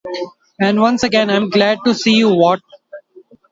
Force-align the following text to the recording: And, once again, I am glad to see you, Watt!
And, 0.59 0.81
once 0.81 1.03
again, 1.03 1.29
I 1.29 1.35
am 1.35 1.51
glad 1.51 1.77
to 1.85 1.93
see 1.93 2.13
you, 2.15 2.29
Watt! 2.29 2.61